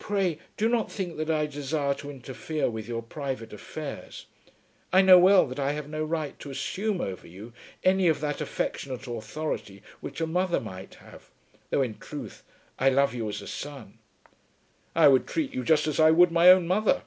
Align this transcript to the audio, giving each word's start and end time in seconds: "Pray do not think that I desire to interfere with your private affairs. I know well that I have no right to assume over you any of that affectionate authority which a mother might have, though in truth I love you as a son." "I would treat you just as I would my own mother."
"Pray 0.00 0.40
do 0.56 0.68
not 0.68 0.90
think 0.90 1.16
that 1.16 1.30
I 1.30 1.46
desire 1.46 1.94
to 1.94 2.10
interfere 2.10 2.68
with 2.68 2.88
your 2.88 3.02
private 3.04 3.52
affairs. 3.52 4.26
I 4.92 5.00
know 5.00 5.16
well 5.16 5.46
that 5.46 5.60
I 5.60 5.70
have 5.74 5.88
no 5.88 6.04
right 6.04 6.36
to 6.40 6.50
assume 6.50 7.00
over 7.00 7.24
you 7.28 7.52
any 7.84 8.08
of 8.08 8.18
that 8.20 8.40
affectionate 8.40 9.06
authority 9.06 9.80
which 10.00 10.20
a 10.20 10.26
mother 10.26 10.58
might 10.58 10.94
have, 10.94 11.30
though 11.70 11.82
in 11.82 11.98
truth 11.98 12.42
I 12.80 12.88
love 12.90 13.14
you 13.14 13.28
as 13.28 13.40
a 13.40 13.46
son." 13.46 14.00
"I 14.92 15.06
would 15.06 15.24
treat 15.28 15.54
you 15.54 15.62
just 15.62 15.86
as 15.86 16.00
I 16.00 16.10
would 16.10 16.32
my 16.32 16.50
own 16.50 16.66
mother." 16.66 17.04